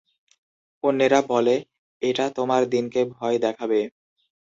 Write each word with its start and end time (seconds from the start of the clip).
অন্যেরা 0.83 1.19
বলে, 1.27 1.55
"এটা 2.01 2.25
তোমার 2.29 2.61
দিনকে 2.69 3.01
ভয় 3.13 3.37
দেখাবে"। 3.39 3.79